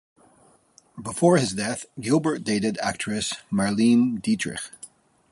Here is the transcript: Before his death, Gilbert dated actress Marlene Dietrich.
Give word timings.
Before 0.99 1.37
his 1.37 1.51
death, 1.53 1.85
Gilbert 1.99 2.43
dated 2.43 2.79
actress 2.79 3.35
Marlene 3.51 4.19
Dietrich. 4.19 4.71